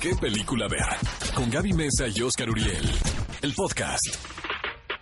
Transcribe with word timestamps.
¿Qué 0.00 0.14
película 0.14 0.68
ver? 0.68 1.34
Con 1.34 1.50
Gaby 1.50 1.72
Mesa 1.72 2.06
y 2.14 2.20
Oscar 2.20 2.50
Uriel. 2.50 2.90
El 3.42 3.54
podcast. 3.54 4.16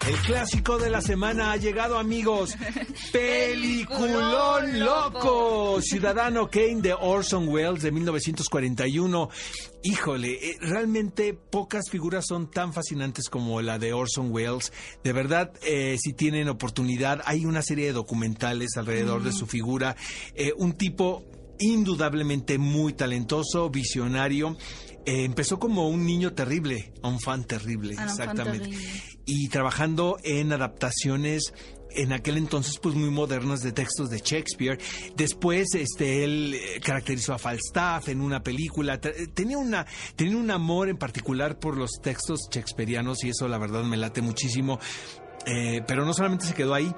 El 0.06 0.14
clásico 0.16 0.78
de 0.78 0.90
la 0.90 1.00
semana 1.00 1.52
ha 1.52 1.56
llegado, 1.56 1.98
amigos. 1.98 2.54
Peliculón 3.12 4.78
loco. 4.78 5.80
Ciudadano 5.80 6.48
Kane 6.48 6.82
de 6.82 6.92
Orson 6.92 7.48
Welles 7.48 7.82
de 7.82 7.90
1941. 7.90 9.30
Híjole, 9.82 10.50
eh, 10.50 10.56
realmente 10.60 11.34
pocas 11.34 11.90
figuras 11.90 12.26
son 12.28 12.50
tan 12.50 12.72
fascinantes 12.72 13.28
como 13.28 13.62
la 13.62 13.78
de 13.78 13.94
Orson 13.94 14.30
Welles. 14.30 14.72
De 15.02 15.12
verdad, 15.12 15.52
eh, 15.62 15.96
si 15.98 16.12
tienen 16.12 16.48
oportunidad, 16.48 17.20
hay 17.24 17.46
una 17.46 17.62
serie 17.62 17.86
de 17.86 17.92
documentales 17.92 18.76
alrededor 18.76 19.22
de 19.22 19.32
su 19.32 19.46
figura. 19.46 19.96
Eh, 20.34 20.52
un 20.56 20.74
tipo 20.74 21.24
indudablemente 21.58 22.58
muy 22.58 22.92
talentoso, 22.92 23.70
visionario. 23.70 24.56
Eh, 25.06 25.24
empezó 25.24 25.58
como 25.58 25.88
un 25.88 26.06
niño 26.06 26.32
terrible, 26.32 26.92
un 27.02 27.20
fan 27.20 27.44
terrible, 27.44 27.94
Ah, 27.98 28.04
exactamente. 28.04 28.60
terrible. 28.60 28.78
Y 29.26 29.48
trabajando 29.48 30.16
en 30.24 30.52
adaptaciones 30.52 31.52
en 31.96 32.12
aquel 32.12 32.38
entonces 32.38 32.78
pues 32.82 32.96
muy 32.96 33.10
modernas 33.10 33.60
de 33.62 33.70
textos 33.70 34.10
de 34.10 34.18
Shakespeare. 34.18 34.78
Después 35.16 35.74
este 35.74 36.24
él 36.24 36.54
eh, 36.54 36.80
caracterizó 36.80 37.34
a 37.34 37.38
Falstaff 37.38 38.08
en 38.08 38.20
una 38.20 38.42
película. 38.42 38.94
Eh, 39.02 39.28
Tenía 39.32 39.58
una 39.58 39.86
tenía 40.16 40.36
un 40.36 40.50
amor 40.50 40.88
en 40.88 40.96
particular 40.96 41.58
por 41.58 41.76
los 41.76 41.90
textos 42.02 42.48
shakespearianos 42.50 43.22
y 43.24 43.28
eso 43.28 43.46
la 43.46 43.58
verdad 43.58 43.84
me 43.84 43.96
late 43.96 44.22
muchísimo. 44.22 44.80
Eh, 45.46 45.82
pero 45.86 46.04
no 46.04 46.14
solamente 46.14 46.46
se 46.46 46.54
quedó 46.54 46.74
ahí, 46.74 46.90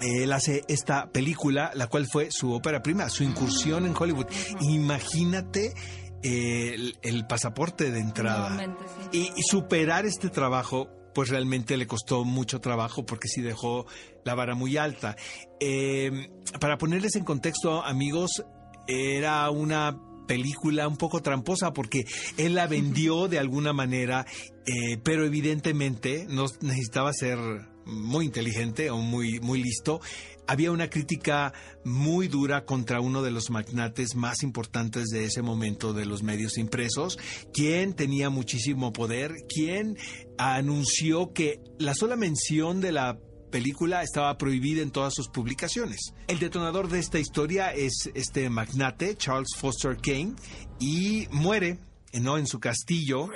él 0.00 0.32
hace 0.32 0.64
esta 0.68 1.10
película, 1.10 1.70
la 1.74 1.86
cual 1.86 2.06
fue 2.10 2.28
su 2.30 2.52
ópera 2.52 2.82
prima, 2.82 3.08
su 3.08 3.24
incursión 3.24 3.86
en 3.86 3.94
Hollywood. 3.98 4.26
Imagínate 4.60 5.74
eh, 6.22 6.74
el, 6.74 6.98
el 7.02 7.26
pasaporte 7.26 7.90
de 7.90 8.00
entrada. 8.00 8.48
Nuevamente, 8.50 8.84
sí. 9.12 9.32
Y, 9.36 9.40
y 9.40 9.42
superar 9.42 10.06
este 10.06 10.28
trabajo, 10.28 10.88
pues 11.14 11.28
realmente 11.28 11.76
le 11.76 11.86
costó 11.86 12.24
mucho 12.24 12.60
trabajo 12.60 13.04
porque 13.04 13.28
sí 13.28 13.42
dejó 13.42 13.86
la 14.24 14.34
vara 14.34 14.54
muy 14.54 14.76
alta. 14.76 15.16
Eh, 15.60 16.30
para 16.60 16.78
ponerles 16.78 17.16
en 17.16 17.24
contexto, 17.24 17.84
amigos, 17.84 18.44
era 18.86 19.48
una 19.50 19.98
película 20.26 20.88
un 20.88 20.96
poco 20.96 21.22
tramposa 21.22 21.72
porque 21.72 22.04
él 22.36 22.54
la 22.54 22.66
vendió 22.66 23.28
de 23.28 23.38
alguna 23.38 23.72
manera, 23.72 24.26
eh, 24.66 24.98
pero 25.02 25.24
evidentemente 25.24 26.26
no 26.28 26.46
necesitaba 26.60 27.12
ser 27.12 27.38
muy 27.84 28.26
inteligente 28.26 28.90
o 28.90 28.98
muy, 28.98 29.40
muy 29.40 29.62
listo. 29.62 30.00
Había 30.46 30.72
una 30.72 30.90
crítica 30.90 31.52
muy 31.84 32.28
dura 32.28 32.64
contra 32.64 33.00
uno 33.00 33.22
de 33.22 33.30
los 33.30 33.50
magnates 33.50 34.16
más 34.16 34.42
importantes 34.42 35.06
de 35.08 35.24
ese 35.24 35.40
momento 35.40 35.92
de 35.92 36.04
los 36.04 36.22
medios 36.22 36.58
impresos, 36.58 37.18
quien 37.52 37.94
tenía 37.94 38.28
muchísimo 38.28 38.92
poder, 38.92 39.32
quien 39.48 39.96
anunció 40.38 41.32
que 41.32 41.60
la 41.78 41.94
sola 41.94 42.16
mención 42.16 42.80
de 42.80 42.92
la 42.92 43.18
película 43.52 44.02
estaba 44.02 44.36
prohibida 44.36 44.82
en 44.82 44.90
todas 44.90 45.14
sus 45.14 45.28
publicaciones. 45.28 46.12
El 46.26 46.40
detonador 46.40 46.88
de 46.88 46.98
esta 46.98 47.20
historia 47.20 47.72
es 47.72 48.10
este 48.14 48.50
magnate, 48.50 49.14
Charles 49.16 49.54
Foster 49.56 49.96
Kane, 49.98 50.32
y 50.80 51.28
muere, 51.30 51.78
eh, 52.10 52.18
¿no? 52.18 52.36
En 52.38 52.48
su 52.48 52.58
castillo, 52.58 53.28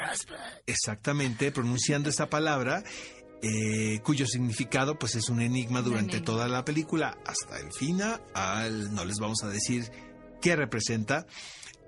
exactamente, 0.66 1.52
pronunciando 1.52 2.08
esta 2.08 2.28
palabra, 2.28 2.82
eh, 3.42 4.00
cuyo 4.02 4.26
significado 4.26 4.98
pues 4.98 5.14
es 5.14 5.28
un 5.28 5.40
enigma 5.40 5.82
durante 5.82 6.20
toda 6.20 6.48
la 6.48 6.64
película, 6.64 7.16
hasta 7.24 7.60
el 7.60 7.72
final, 7.72 8.20
al- 8.34 8.92
no 8.94 9.04
les 9.04 9.18
vamos 9.18 9.42
a 9.44 9.48
decir 9.48 9.90
qué 10.42 10.56
representa. 10.56 11.26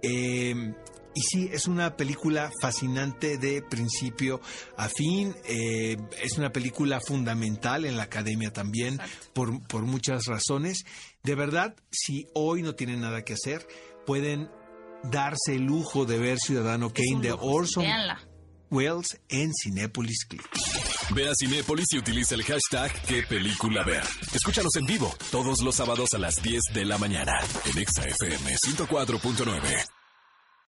Eh, 0.03 0.75
y 1.14 1.20
sí, 1.23 1.51
es 1.53 1.67
una 1.67 1.97
película 1.97 2.51
fascinante 2.61 3.39
de 3.39 3.62
principio 3.62 4.41
a 4.77 4.89
fin. 4.89 5.34
eh, 5.45 5.97
es 6.23 6.39
una 6.39 6.53
película 6.53 7.00
fundamental 7.06 7.84
en 7.84 7.97
la 7.97 8.05
academia 8.05 8.53
también, 8.53 9.00
por, 9.33 9.62
por 9.66 9.82
muchas 9.82 10.27
razones. 10.27 10.84
De 11.22 11.34
verdad, 11.34 11.75
si 11.91 12.27
hoy 12.34 12.62
no 12.62 12.75
tienen 12.75 13.00
nada 13.00 13.25
que 13.25 13.34
hacer, 13.34 13.66
pueden 14.06 14.49
darse 15.05 15.55
el 15.55 15.62
lujo 15.62 16.05
de 16.05 16.19
ver 16.19 16.38
Ciudadano 16.38 16.93
Kane 16.93 17.21
de 17.22 17.32
Orson 17.32 17.84
véanla. 17.84 18.21
Welles 18.71 19.19
en 19.28 19.50
Cinépolis 19.55 20.25
Click. 20.27 20.49
Ve 21.15 21.28
a 21.28 21.32
Cinépolis 21.38 21.87
y 21.93 21.99
utiliza 21.99 22.34
el 22.34 22.44
hashtag 22.44 22.93
¿Qué 23.06 23.22
película 23.22 23.82
ver? 23.82 24.05
Escúchanos 24.34 24.77
en 24.77 24.87
vivo 24.87 25.15
todos 25.31 25.62
los 25.62 25.75
sábados 25.75 26.12
a 26.12 26.19
las 26.19 26.43
10 26.43 26.61
de 26.75 26.84
la 26.84 26.99
mañana 26.99 27.32
en 27.65 27.78
Exa 27.78 28.05
FM 28.05 28.56
104.9. 28.56 29.97